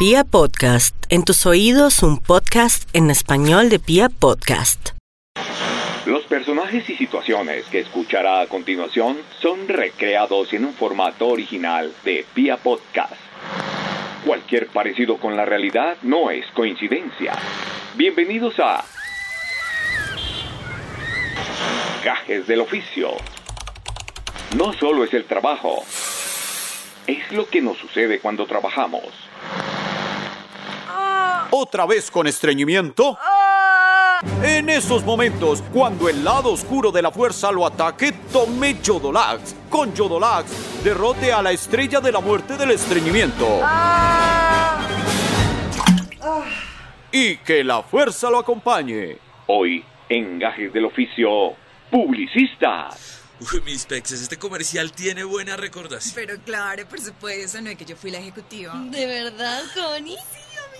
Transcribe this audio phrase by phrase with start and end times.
[0.00, 4.92] Pia Podcast, en tus oídos un podcast en español de Pia Podcast.
[6.06, 12.24] Los personajes y situaciones que escuchará a continuación son recreados en un formato original de
[12.32, 13.12] Pia Podcast.
[14.24, 17.34] Cualquier parecido con la realidad no es coincidencia.
[17.94, 18.82] Bienvenidos a
[22.02, 23.10] Gajes del Oficio.
[24.56, 25.84] No solo es el trabajo,
[27.06, 29.29] es lo que nos sucede cuando trabajamos.
[31.50, 33.18] Otra vez con estreñimiento.
[34.42, 39.54] En esos momentos, cuando el lado oscuro de la fuerza lo ataque, tome Yodolax.
[39.70, 43.60] Con Yodolax, derrote a la estrella de la muerte del estreñimiento.
[47.12, 49.18] Y que la fuerza lo acompañe.
[49.46, 51.54] Hoy, en Gajes del Oficio,
[51.90, 53.22] publicistas.
[53.40, 56.14] Uy, mis pexes, este comercial tiene buena recordación.
[56.14, 58.74] Pero claro, por supuesto, no es que yo fui la ejecutiva.
[58.90, 60.18] ¿De verdad, Connie?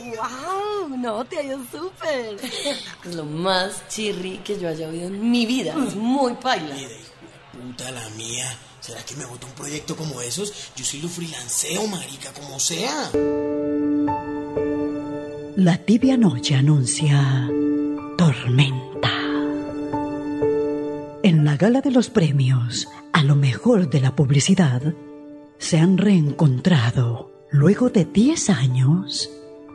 [0.01, 0.97] ¡Wow!
[0.97, 2.37] No, te ha ido súper.
[3.05, 5.75] Es lo más chirri que yo haya oído en mi vida.
[5.87, 6.75] Es muy paila.
[6.75, 6.89] Mira,
[7.53, 8.57] puta la mía.
[8.81, 10.73] ¿Será que me bota un proyecto como esos?
[10.75, 13.11] Yo sí lo freelanceo, marica, como sea.
[15.57, 17.49] La tibia noche anuncia
[18.17, 19.11] tormenta.
[21.23, 24.95] En la gala de los premios, a lo mejor de la publicidad,
[25.59, 29.31] se han reencontrado, luego de 10 años,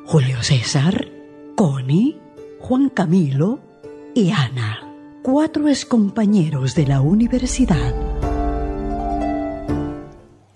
[0.08, 1.08] Julio César,
[1.56, 2.22] Connie,
[2.60, 3.60] Juan Camilo
[4.14, 4.88] y Ana,
[5.24, 7.94] cuatro excompañeros de la universidad.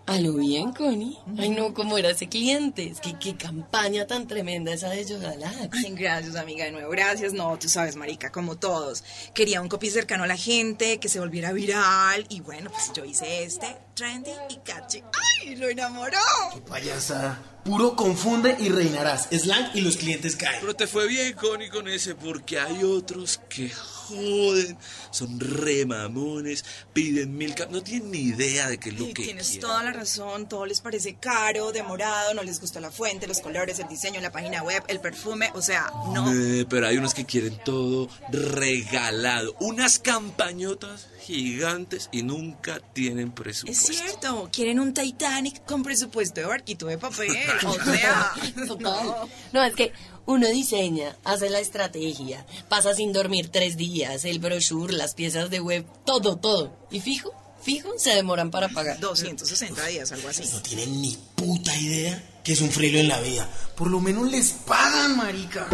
[0.05, 1.17] A lo bien, Connie.
[1.37, 2.87] Ay, no, cómo era ese cliente.
[2.87, 5.69] Es que qué campaña tan tremenda esa de Yodalax.
[5.83, 6.91] Ay, gracias, amiga, de nuevo.
[6.91, 7.33] Gracias.
[7.33, 9.03] No, tú sabes, marica, como todos.
[9.33, 12.25] Quería un copy cercano a la gente, que se volviera viral.
[12.29, 15.03] Y bueno, pues yo hice este, trendy y catchy.
[15.43, 16.17] ¡Ay, lo enamoró!
[16.53, 17.39] Qué payasa.
[17.63, 19.27] Puro confunde y reinarás.
[19.31, 20.57] Slang y los clientes caen.
[20.61, 24.77] Pero te fue bien, Connie, con ese, porque hay otros que joden,
[25.11, 27.53] son re mamones, piden mil...
[27.69, 30.65] No tienen ni idea de qué es lo Y que tienes toda la razón, todo
[30.65, 34.63] les parece caro, demorado, no les gusta la fuente, los colores, el diseño, la página
[34.63, 36.31] web, el perfume, o sea, no.
[36.33, 39.55] Eh, pero hay unos que quieren todo regalado.
[39.59, 43.93] Unas campañotas gigantes y nunca tienen Es presupuesto.
[43.93, 47.29] cierto, quieren un Titanic con presupuesto de barquito de papel,
[47.67, 48.33] o sea,
[48.67, 49.15] Total.
[49.51, 49.91] No, es que
[50.25, 55.59] uno diseña, hace la estrategia, pasa sin dormir tres días, el brochure, las piezas de
[55.59, 56.71] web, todo, todo.
[56.91, 58.99] Y fijo, fijo, se demoran para pagar.
[58.99, 60.43] 260 días, algo así.
[60.51, 63.49] No tienen ni puta idea que es un frilo en la vida.
[63.75, 65.67] Por lo menos les pagan, marica.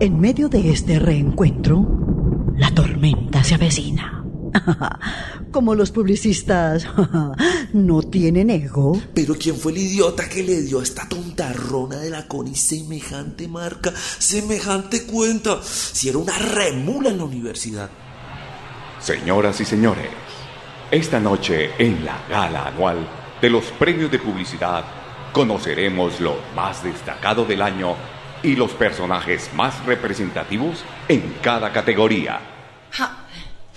[0.00, 2.03] En medio de este reencuentro,
[2.64, 4.24] la tormenta se avecina.
[5.52, 6.86] Como los publicistas
[7.74, 12.08] no tienen ego, Pero ¿quién fue el idiota que le dio a esta tontarrona de
[12.08, 15.60] la Connie semejante marca, semejante cuenta?
[15.62, 17.90] Si era una remula en la universidad.
[18.98, 20.08] Señoras y señores,
[20.90, 23.06] esta noche en la gala anual
[23.42, 24.84] de los premios de publicidad
[25.32, 27.94] conoceremos lo más destacado del año
[28.42, 32.53] y los personajes más representativos en cada categoría.
[32.94, 33.26] Ja,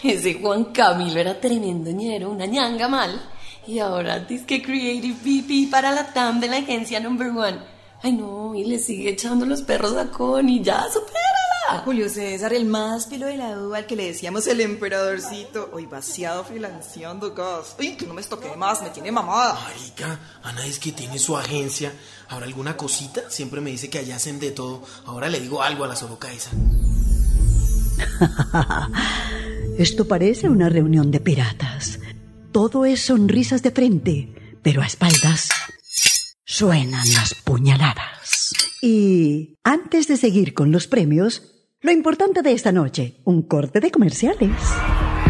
[0.04, 3.20] ese Juan Camilo era tremendo ñero, una ñanga mal.
[3.66, 7.60] Y ahora dice que Creative VP para la TAM de la agencia Number One.
[8.04, 11.82] Ay no, y le sigue echando los perros a Connie, ya, supérala.
[11.84, 15.72] Julio César, el más pelo de la duda, al que le decíamos el emperadorcito.
[15.74, 17.76] Hoy vaciado freelanceando gas.
[17.80, 19.56] Uy, que no me estoque más, me tiene mamada.
[19.56, 21.92] Marica, Ana es que tiene su agencia.
[22.30, 23.30] ¿Habrá alguna cosita?
[23.30, 24.84] Siempre me dice que allá hacen de todo.
[25.08, 26.52] Ahora le digo algo a la Soroka esa.
[29.78, 32.00] esto parece una reunión de piratas.
[32.52, 35.50] Todo es sonrisas de frente, pero a espaldas
[36.46, 38.54] suenan las puñaladas.
[38.82, 43.92] Y antes de seguir con los premios, lo importante de esta noche, un corte de
[43.92, 44.52] comerciales.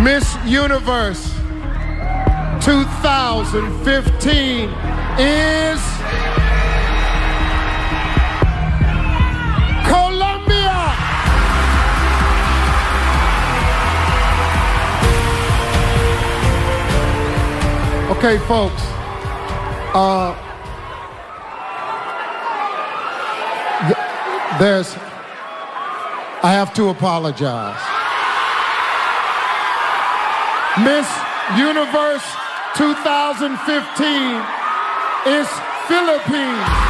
[0.04, 1.30] Miss Universe
[2.62, 4.70] 2015
[5.20, 5.80] is
[18.18, 18.82] Okay, folks.
[19.94, 20.34] Uh,
[23.86, 24.96] th- there's.
[26.44, 27.78] I have to apologize.
[30.82, 31.08] Miss
[31.58, 32.26] Universe
[32.74, 34.42] 2015
[35.38, 35.48] is
[35.88, 36.87] Philippines.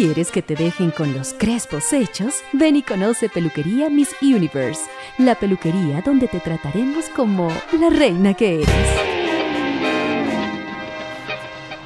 [0.00, 4.80] Quieres que te dejen con los crespos hechos, ven y conoce Peluquería Miss Universe,
[5.18, 7.48] la peluquería donde te trataremos como
[7.78, 9.00] la reina que eres.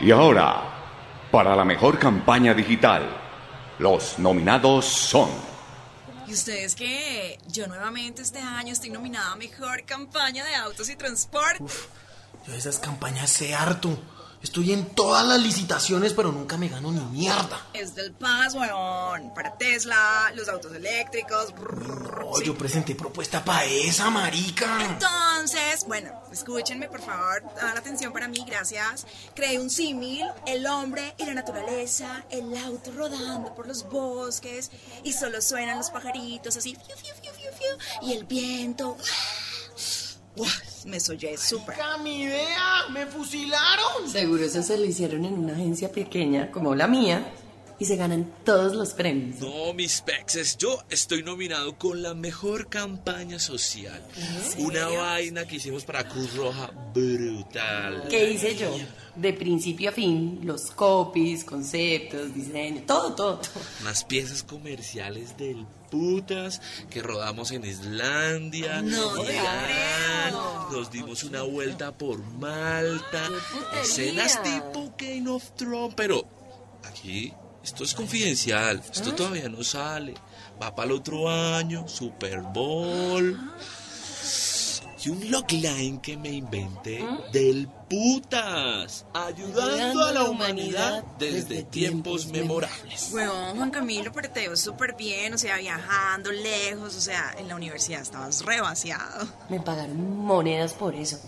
[0.00, 0.62] Y ahora,
[1.32, 3.02] para la mejor campaña digital,
[3.80, 5.30] los nominados son...
[6.28, 7.40] ¿Y ustedes qué?
[7.48, 11.64] Yo nuevamente este año estoy nominada a Mejor Campaña de Autos y Transporte.
[12.46, 13.98] Yo de esas campañas sé harto.
[14.44, 17.66] Estoy en todas las licitaciones, pero nunca me gano ni mierda.
[17.72, 19.32] Es del paz, weón.
[19.34, 21.54] Para Tesla, los autos eléctricos.
[21.54, 24.84] No, yo presenté propuesta para esa, marica.
[24.84, 27.42] Entonces, bueno, escúchenme, por favor.
[27.56, 29.06] La atención para mí, gracias.
[29.34, 34.70] Creé un símil, el hombre y la naturaleza, el auto rodando por los bosques
[35.04, 38.98] y solo suenan los pajaritos así, fiu, fiu, fiu, fiu, fiu, y el viento.
[40.86, 41.76] Me soñé súper.
[42.02, 42.88] mi idea!
[42.90, 44.08] ¡Me fusilaron!
[44.10, 47.26] Seguro eso se lo hicieron en una agencia pequeña como la mía
[47.78, 49.40] y se ganan todos los premios.
[49.40, 54.00] No, mis pexes, yo estoy nominado con la mejor campaña social.
[54.58, 58.06] Una vaina que hicimos para Cruz Roja brutal.
[58.08, 58.74] ¿Qué hice yo?
[59.16, 63.62] De principio a fin, los copies, conceptos, diseño, todo, todo, todo.
[63.82, 68.82] Unas piezas comerciales del putas que rodamos en Islandia.
[68.82, 70.68] No creo.
[70.72, 73.28] Nos dimos una vuelta por Malta.
[73.80, 75.94] Escenas tipo Game of Thrones.
[75.96, 76.24] Pero
[76.82, 77.32] aquí
[77.62, 78.82] esto es confidencial.
[78.92, 80.14] Esto todavía no sale.
[80.60, 81.86] Va para el otro año.
[81.86, 83.38] Super Bowl.
[85.04, 89.04] Y un logline que me inventé del putas.
[89.12, 93.10] Ayudando a la humanidad desde tiempos memorables.
[93.12, 97.48] Weón, Juan Camilo, pero te veo súper bien, o sea, viajando lejos, o sea, en
[97.48, 99.26] la universidad estabas re vaciado.
[99.50, 101.20] Me pagaron monedas por eso.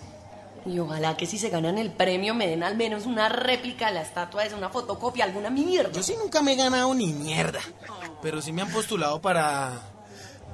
[0.64, 3.94] Y ojalá que si se ganan el premio me den al menos una réplica de
[3.94, 5.92] la estatua esa, una fotocopia, alguna mierda.
[5.92, 7.60] Yo sí nunca me he ganado ni mierda.
[8.22, 9.95] Pero sí me han postulado para.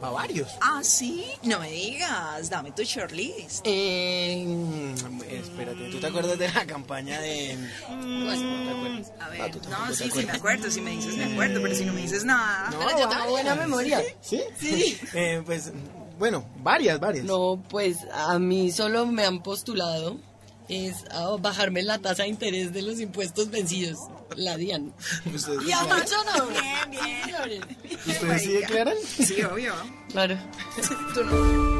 [0.02, 0.48] Para varios.
[0.60, 1.24] Ah, ¿sí?
[1.44, 3.60] No me digas, dame tu shortlist.
[3.64, 7.56] Eh, mm, espérate, ¿tú te acuerdas de la campaña de.
[7.86, 9.12] Pues, ¿No te acuerdas?
[9.20, 11.24] A Ah, ver, tú tampoco no, te sí, sí me acuerdo, si me dices me
[11.32, 12.68] acuerdo, pero si no me dices nada.
[12.70, 14.02] No, Pero yo tengo buena memoria.
[14.20, 14.42] ¿Sí?
[14.58, 14.98] Sí.
[15.14, 15.72] Eh, pues,
[16.18, 17.24] bueno, varias, varias.
[17.24, 20.18] No, pues a mí solo me han postulado
[20.68, 23.98] es a bajarme la tasa de interés de los impuestos vencidos,
[24.36, 24.92] la DIAN.
[25.34, 25.82] ¿Ustedes, Y a?
[25.84, 26.46] Macho no.
[26.46, 27.62] Bien, bien.
[28.06, 28.96] ¿Ustedes sí declaran?
[29.04, 29.74] Sí, obvio.
[30.10, 30.36] Claro.
[31.14, 31.72] Tú no.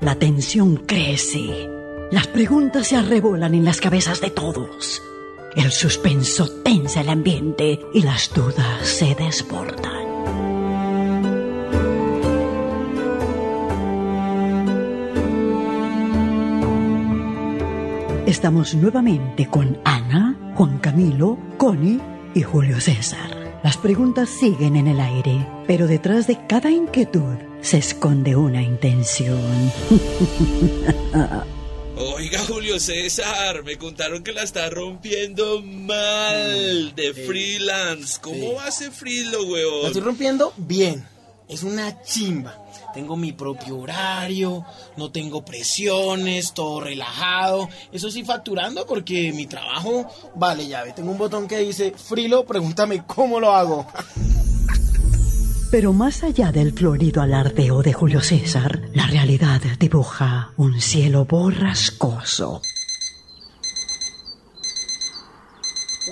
[0.00, 1.68] La tensión crece.
[2.10, 5.02] Las preguntas se arrebolan en las cabezas de todos.
[5.54, 10.09] El suspenso tensa el ambiente y las dudas se desbordan.
[18.30, 21.98] Estamos nuevamente con Ana, Juan Camilo, Connie
[22.32, 23.58] y Julio César.
[23.64, 29.72] Las preguntas siguen en el aire, pero detrás de cada inquietud se esconde una intención.
[31.96, 38.18] Oiga, Julio César, me contaron que la está rompiendo mal de freelance.
[38.22, 38.52] ¿Cómo Sí.
[38.56, 39.86] va ese frilo, La weón?
[39.88, 41.04] estoy rompiendo bien.
[41.48, 42.56] Es una chimba.
[42.92, 44.64] Tengo mi propio horario,
[44.96, 47.68] no tengo presiones, todo relajado.
[47.92, 50.92] Eso sí, facturando porque mi trabajo vale llave.
[50.92, 53.86] Tengo un botón que dice, Frilo, pregúntame cómo lo hago.
[55.70, 62.60] Pero más allá del florido alardeo de Julio César, la realidad dibuja un cielo borrascoso.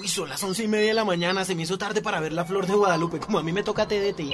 [0.01, 1.45] Uy, son las once y media de la mañana.
[1.45, 3.89] Se me hizo tarde para ver la flor de Guadalupe, como a mí me toca
[3.89, 4.31] TDT.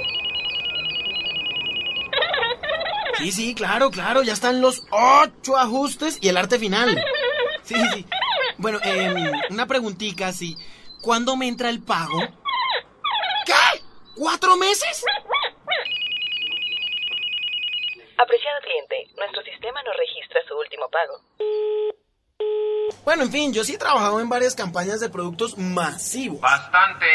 [3.17, 4.23] Sí, sí, claro, claro.
[4.23, 7.03] Ya están los ocho ajustes y el arte final.
[7.63, 8.05] Sí, sí.
[8.57, 10.55] Bueno, em, una preguntita, sí.
[11.01, 12.19] ¿Cuándo me entra el pago?
[13.45, 13.81] ¿Qué?
[14.15, 15.03] ¿Cuatro meses?
[18.17, 21.19] Apreciado cliente, nuestro sistema no registra su último pago.
[23.05, 26.41] Bueno, en fin, yo sí he trabajado en varias campañas de productos masivos.
[26.41, 27.05] Bastante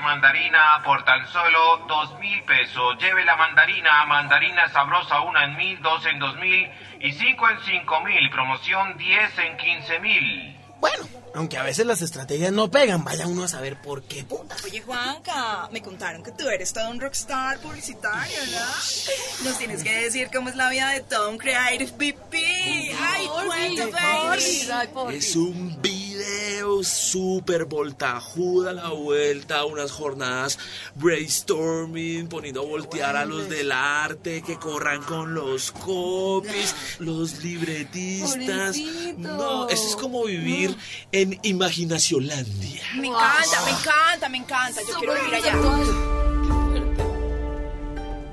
[0.00, 2.96] mandarina por tan solo dos mil pesos.
[2.98, 6.70] Lleve la mandarina, mandarina sabrosa, una en mil, dos en dos mil
[7.00, 8.30] y cinco en cinco mil.
[8.30, 10.59] Promoción diez en quince mil.
[10.80, 14.56] Bueno, aunque a veces las estrategias no pegan, vaya uno a saber por qué puta.
[14.64, 19.44] Oye, Juanca, me contaron que tú eres todo un rockstar publicitario, ¿no?
[19.48, 22.94] Nos tienes que decir cómo es la vida de todo un creative VP.
[22.98, 25.16] Ay, cuéntame.
[25.16, 30.58] Es un video pero súper voltajuda la vuelta, unas jornadas
[30.96, 38.76] brainstorming, poniendo a voltear a los del arte, que corran con los copies, los libretistas.
[39.16, 40.76] No, eso es como vivir
[41.10, 42.82] en Imaginacionlandia.
[42.96, 44.82] Me encanta, me encanta, me encanta.
[44.86, 45.54] Yo quiero vivir allá.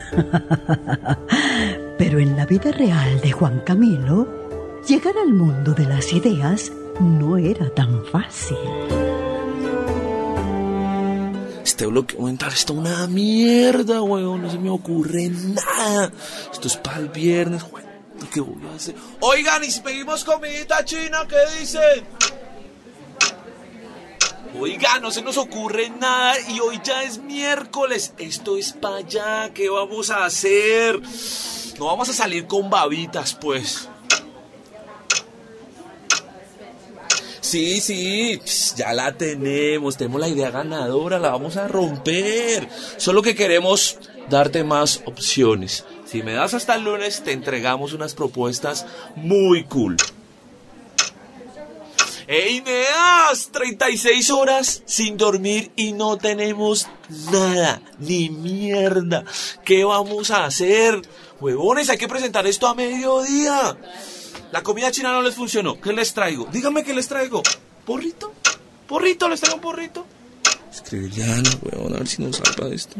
[1.98, 4.28] Pero en la vida real de Juan Camilo,
[4.86, 8.58] llegar al mundo de las ideas no era tan fácil.
[11.64, 14.42] Este bloqueo mental está una mierda, weón.
[14.42, 16.12] No se me ocurre nada.
[16.52, 17.88] Esto es para el viernes, weón.
[18.34, 18.96] ¿Qué voy a hacer?
[19.20, 22.08] Oigan, y si pedimos comidita china, ¿qué dicen?
[24.60, 28.14] Oiga, no se nos ocurre nada y hoy ya es miércoles.
[28.18, 29.52] Esto es para allá.
[29.54, 31.00] ¿Qué vamos a hacer?
[31.78, 33.88] No vamos a salir con babitas, pues.
[37.48, 38.42] Sí, sí,
[38.76, 42.68] ya la tenemos, tenemos la idea ganadora, la vamos a romper.
[42.98, 44.00] Solo que queremos
[44.30, 45.86] darte más opciones.
[46.06, 48.86] Si me das hasta el lunes, te entregamos unas propuestas
[49.16, 49.96] muy cool.
[52.28, 53.50] ¡Ey, Neas!
[53.54, 56.88] 36 horas sin dormir y no tenemos
[57.32, 59.24] nada, ni mierda.
[59.64, 61.02] ¿Qué vamos a hacer?
[61.40, 63.78] Huevones, hay que presentar esto a mediodía.
[64.52, 65.80] La comida china no les funcionó.
[65.80, 66.50] ¿Qué les traigo?
[66.52, 67.42] Díganme qué les traigo.
[67.86, 68.34] ¿Porrito?
[68.88, 69.30] ¿Porrito?
[69.30, 70.06] ¿Les traigo un porrito?
[70.70, 72.96] Escribirle a Ana, weón, a ver si nos salva de esto.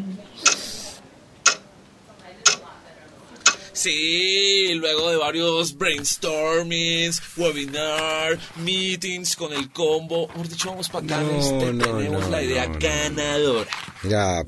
[3.78, 10.26] Sí, luego de varios brainstormings, webinar, meetings con el combo.
[10.26, 11.22] Mejor dicho, vamos para acá.
[11.22, 12.78] No, este, no, tenemos no, la idea no, no.
[12.80, 13.70] ganadora.
[14.02, 14.44] Mira,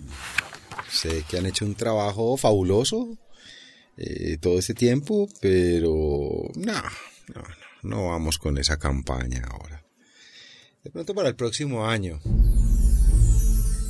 [0.90, 3.16] sé que han hecho un trabajo fabuloso
[3.96, 7.42] eh, todo este tiempo, pero no, no, no,
[7.82, 9.84] no vamos con esa campaña ahora.
[10.82, 12.20] De pronto para el próximo año.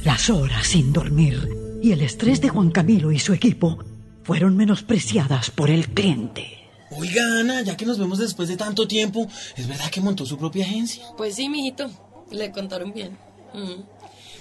[0.05, 1.49] Las horas sin dormir
[1.83, 3.83] y el estrés de Juan Camilo y su equipo
[4.31, 6.71] fueron menospreciadas por el cliente.
[6.93, 10.39] Oiga, Ana, ya que nos vemos después de tanto tiempo, ¿es verdad que montó su
[10.39, 11.05] propia agencia?
[11.17, 11.91] Pues sí, mijito,
[12.31, 13.19] le contaron bien.
[13.53, 13.83] Mm.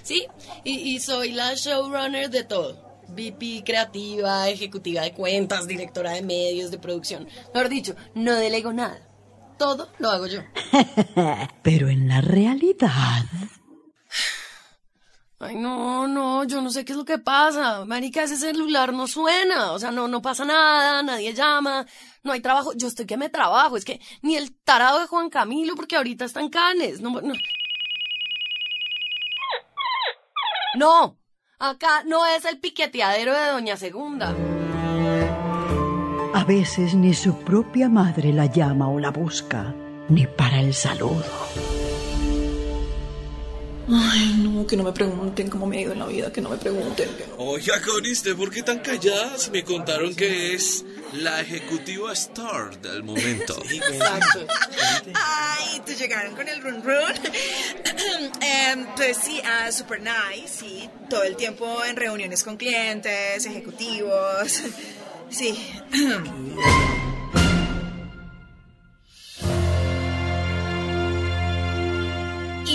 [0.04, 0.28] Sí,
[0.64, 3.00] y, y soy la showrunner de todo.
[3.08, 7.28] VP creativa, ejecutiva de cuentas, directora de medios, de producción.
[7.52, 9.02] Mejor dicho, no delego nada.
[9.58, 10.42] Todo lo hago yo.
[11.64, 13.26] Pero en la realidad,
[15.42, 17.86] Ay, no, no, yo no sé qué es lo que pasa.
[17.86, 19.72] Marica, ese celular no suena.
[19.72, 21.86] O sea, no, no pasa nada, nadie llama,
[22.24, 22.74] no hay trabajo.
[22.76, 23.78] Yo estoy que me trabajo.
[23.78, 27.02] Es que ni el tarado de Juan Camilo, porque ahorita está en Canes.
[30.76, 31.18] No,
[31.58, 34.36] acá no es el piqueteadero de Doña Segunda.
[36.34, 39.74] a veces ni su propia madre la llama o la busca,
[40.10, 41.24] ni para el saludo.
[43.92, 46.50] Ay, no, que no me pregunten cómo me ha ido en la vida, que no
[46.50, 47.10] me pregunten.
[47.18, 47.36] que no.
[47.38, 49.50] Oiga, Connie, ¿usted por qué tan calladas?
[49.52, 53.58] Me contaron que es la ejecutiva star del momento.
[53.70, 54.46] Exacto.
[55.14, 57.14] Ay, te llegaron con el run run.
[58.42, 60.90] Em, pues sí, ah, super nice, sí.
[61.10, 64.62] Todo el tiempo en reuniones con clientes, ejecutivos.
[65.30, 65.58] Sí.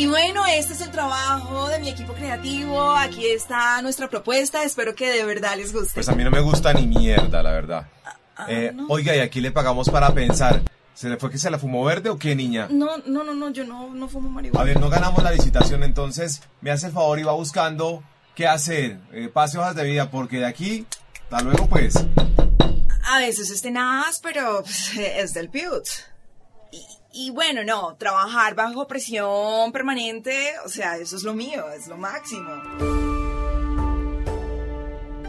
[0.05, 2.91] Y bueno, este es el trabajo de mi equipo creativo.
[2.91, 4.63] Aquí está nuestra propuesta.
[4.63, 5.95] Espero que de verdad les guste.
[5.95, 7.89] Pues a mí no me gusta ni mierda, la verdad.
[8.47, 10.61] Eh, Oiga, y aquí le pagamos para pensar.
[10.93, 12.69] ¿Se le fue que se la fumó verde o qué, niña?
[12.71, 14.61] No, no, no, no, yo no, no fumo marihuana.
[14.61, 18.47] A ver, no ganamos la licitación, entonces me hace el favor y va buscando qué
[18.47, 18.99] hacer.
[19.11, 20.87] Eh, pase hojas de vida, porque de aquí,
[21.23, 21.95] hasta luego, pues.
[23.05, 26.14] A veces es tenaz, pero pues, es del Pute.
[27.17, 31.97] Y, bueno, no, trabajar bajo presión permanente, o sea, eso es lo mío, es lo
[31.97, 32.51] máximo.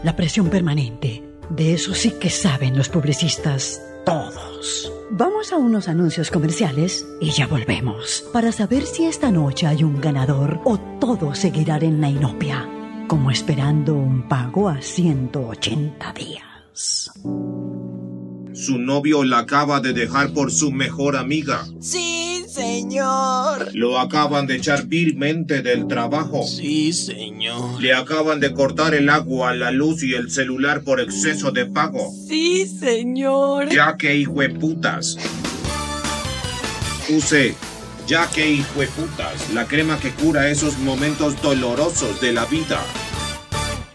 [0.02, 4.92] La presión permanente, de eso sí que saben los publicistas todos.
[5.10, 10.00] Vamos a unos anuncios comerciales y ya volvemos para saber si esta noche hay un
[10.00, 12.68] ganador o todos seguirán en la inopia,
[13.06, 17.12] como esperando un pago a 180 días.
[18.56, 21.66] Su novio la acaba de dejar por su mejor amiga.
[21.78, 23.68] Sí, señor.
[23.74, 26.42] Lo acaban de echar vilmente del trabajo.
[26.42, 27.82] Sí, señor.
[27.82, 32.10] Le acaban de cortar el agua, la luz y el celular por exceso de pago.
[32.26, 33.68] Sí, señor.
[33.68, 35.18] Ya que hijo de putas.
[37.10, 37.54] Use
[38.06, 42.80] ya que hijo de putas, la crema que cura esos momentos dolorosos de la vida.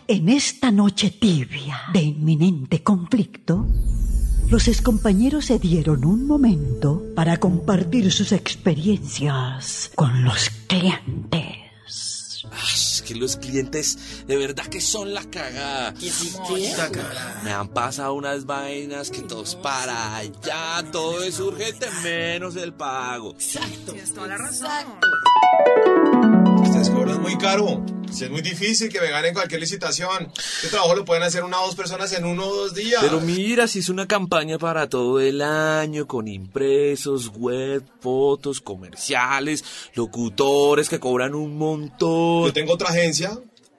[0.08, 3.65] En esta noche tibia de inminente conflicto,
[4.51, 12.43] los excompañeros se dieron un momento para compartir sus experiencias con los clientes.
[12.74, 15.93] Es que los clientes de verdad que son la cagada.
[17.46, 23.31] Me han pasado unas vainas que todos para allá, todo es urgente menos el pago.
[23.31, 23.93] Exacto.
[23.93, 24.67] Tienes toda la razón.
[26.62, 28.00] Ustedes cobran muy caro.
[28.12, 30.32] Si es muy difícil que me ganen cualquier licitación.
[30.36, 33.01] Este trabajo lo pueden hacer una o dos personas en uno o dos días.
[33.01, 39.91] Pero mira, si es una campaña para todo el año, con impresos, web, fotos, comerciales,
[39.96, 42.46] locutores que cobran un montón.
[42.46, 43.32] Yo tengo otra agencia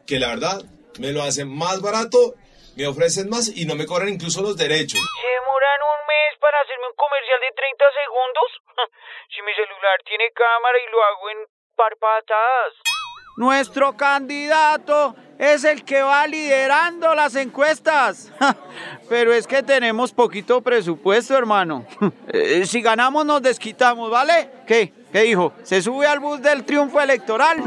[0.07, 0.63] que la verdad
[0.99, 2.35] me lo hacen más barato,
[2.77, 5.01] me ofrecen más y no me cobran incluso los derechos.
[5.01, 8.49] ¿Se demoran un mes para hacerme un comercial de 30 segundos?
[9.33, 11.39] si mi celular tiene cámara y lo hago en
[11.77, 12.92] par patadas.
[13.37, 18.31] Nuestro candidato es el que va liderando las encuestas.
[19.09, 21.85] Pero es que tenemos poquito presupuesto, hermano.
[22.29, 24.51] Eh, Si ganamos nos desquitamos, ¿vale?
[24.67, 24.93] ¿Qué?
[25.13, 25.53] ¿Qué dijo?
[25.63, 27.59] ¿Se sube al bus del triunfo electoral?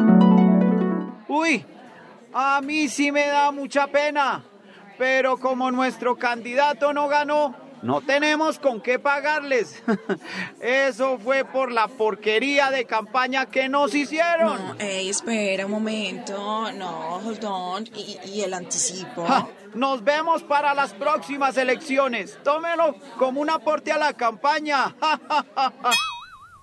[1.27, 1.65] Uy,
[2.33, 4.43] a mí sí me da mucha pena.
[4.97, 7.53] Pero como nuestro candidato no ganó,
[7.85, 9.83] no tenemos con qué pagarles.
[10.59, 14.57] Eso fue por la porquería de campaña que nos hicieron.
[14.57, 16.71] No, ey, espera un momento.
[16.71, 17.87] No, hold on.
[17.95, 19.25] ¿Y, y el anticipo?
[19.27, 22.39] Ja, Nos vemos para las próximas elecciones.
[22.43, 24.95] Tómelo como un aporte a la campaña.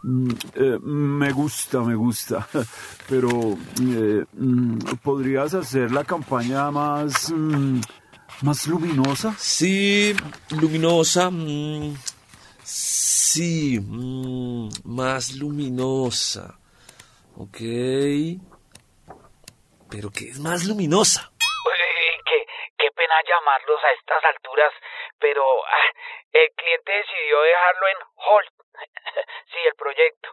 [0.05, 2.49] Mm, eh, me gusta, me gusta.
[3.09, 3.29] Pero,
[3.81, 7.81] eh, mm, ¿podrías hacer la campaña más, mm,
[8.43, 9.35] más luminosa?
[9.39, 10.15] Sí,
[10.51, 11.31] luminosa.
[11.31, 11.95] mm,
[12.65, 16.59] sí, mm, más luminosa.
[17.37, 17.59] Ok.
[19.91, 21.31] Pero que es más luminosa.
[21.67, 22.47] Uy, qué,
[22.79, 24.73] qué pena llamarlos a estas alturas,
[25.19, 25.89] pero ah,
[26.33, 28.49] el cliente decidió dejarlo en hold.
[29.53, 30.29] sí, el proyecto.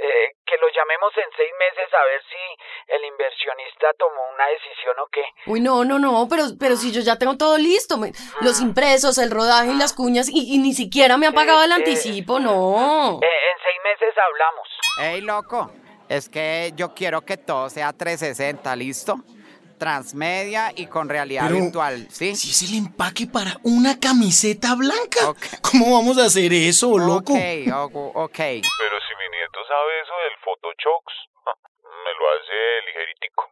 [0.00, 4.94] Eh, que lo llamemos en seis meses a ver si el inversionista tomó una decisión
[5.00, 5.22] o qué.
[5.50, 9.18] Uy, no, no, no, pero, pero si yo ya tengo todo listo, me- los impresos,
[9.18, 13.18] el rodaje y las cuñas, y, y ni siquiera me ha pagado el anticipo, no.
[13.20, 14.68] Eh, en seis meses hablamos.
[15.00, 15.72] Ey, loco,
[16.08, 19.16] es que yo quiero que todo sea 360, ¿listo?
[19.78, 22.34] Transmedia y con realidad Pero, virtual, ¿sí?
[22.34, 25.34] Si es el empaque para una camiseta blanca.
[25.62, 27.32] ¿Cómo vamos a hacer eso, loco?
[27.32, 28.36] Ok, ok.
[28.36, 29.14] Pero si
[29.68, 31.04] sabe eso del Photoshop,
[32.04, 33.44] me lo hace ligeritico.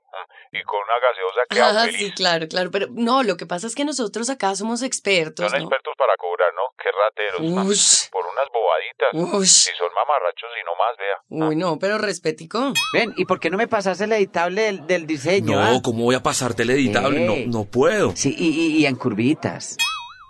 [0.52, 1.98] Y con una gaseosa queda Ah, feliz.
[2.00, 5.58] sí, claro, claro, pero no, lo que pasa es que nosotros acá somos expertos, Son
[5.60, 5.64] ¿no?
[5.66, 6.62] expertos para cobrar, ¿no?
[6.82, 7.40] Qué rateros.
[7.68, 8.08] Ush.
[8.10, 9.10] Por unas bobaditas.
[9.12, 9.68] Ush.
[9.68, 11.46] Si son mamarrachos y no más, vea.
[11.48, 12.72] Uy, no, pero respetico.
[12.94, 15.56] Ven, ¿y por qué no me pasas el editable del, del diseño?
[15.56, 15.80] No, ah?
[15.84, 17.18] ¿cómo voy a pasarte el editable?
[17.26, 17.46] Ey.
[17.46, 18.12] No, no puedo.
[18.16, 19.76] Sí, y, y- y en curvitas.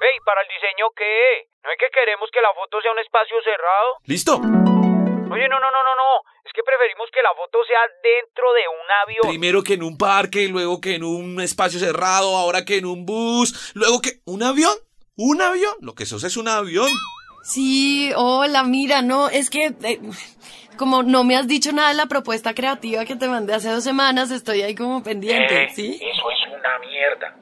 [0.01, 1.49] Ey, ¿para el diseño qué?
[1.63, 3.99] ¿No es que queremos que la foto sea un espacio cerrado?
[4.05, 4.41] ¿Listo?
[5.31, 6.23] Oye, no, no, no, no, no.
[6.45, 9.29] Es que preferimos que la foto sea dentro de un avión.
[9.29, 13.05] Primero que en un parque, luego que en un espacio cerrado, ahora que en un
[13.05, 14.75] bus, luego que un avión.
[15.17, 15.75] ¿Un avión?
[15.81, 16.89] Lo que sos es un avión.
[17.43, 20.01] Sí, hola, mira, no, es que eh,
[20.77, 23.83] como no me has dicho nada de la propuesta creativa que te mandé hace dos
[23.85, 25.99] semanas, estoy ahí como pendiente, Eh, ¿sí?
[26.03, 27.37] Eso es una mierda.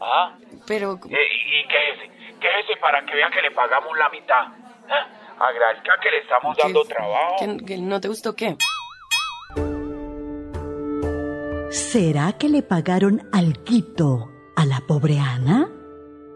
[0.00, 0.36] ¿Ah?
[0.66, 4.46] Pero, Eh, y, quéjese, quéjese para que vea que le pagamos la mitad.
[4.88, 7.36] Ah, Agradezca que le estamos dando trabajo.
[7.38, 8.56] ¿que, que no te gustó qué?
[11.70, 15.68] ¿Será que le pagaron alquito a la pobre Ana?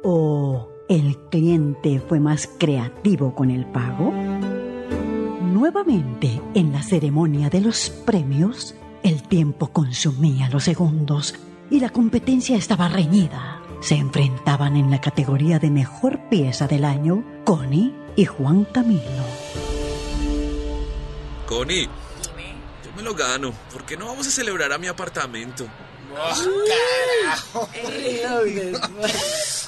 [0.03, 4.13] ¿O el cliente fue más creativo con el pago?
[5.41, 11.35] Nuevamente, en la ceremonia de los premios, el tiempo consumía los segundos
[11.71, 13.63] y la competencia estaba reñida.
[13.81, 19.25] Se enfrentaban en la categoría de mejor pieza del año Connie y Juan Camilo.
[21.47, 23.53] Connie, yo me lo gano.
[23.73, 25.67] ¿Por qué no vamos a celebrar a mi apartamento?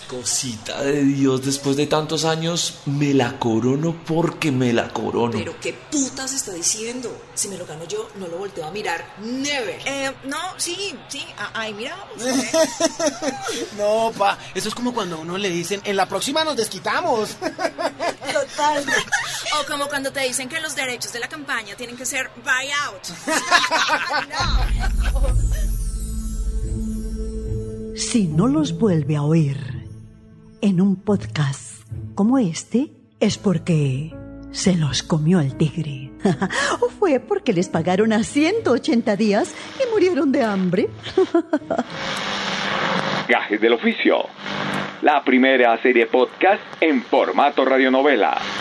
[0.09, 5.39] Cosita de Dios, después de tantos años, me la corono porque me la corono.
[5.39, 7.17] Pero qué putas está diciendo.
[7.35, 9.15] Si me lo gano yo, no lo volteo a mirar.
[9.21, 9.81] Never.
[9.87, 11.25] Eh, no, sí, sí.
[11.55, 12.07] Ahí miramos.
[13.77, 17.31] No, pa, eso es como cuando a uno le dicen, en la próxima nos desquitamos.
[19.61, 23.03] O como cuando te dicen que los derechos de la campaña tienen que ser buyout.
[27.95, 29.87] Si no los vuelve a oír
[30.63, 31.83] en un podcast
[32.15, 34.15] como este, es porque
[34.51, 36.11] se los comió el tigre.
[36.81, 40.89] o fue porque les pagaron a 180 días y murieron de hambre.
[43.29, 44.27] Gajes del oficio.
[45.03, 48.53] La primera serie podcast en formato radionovela.